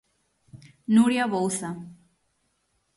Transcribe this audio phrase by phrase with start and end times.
[0.95, 1.69] Nuria Bouza.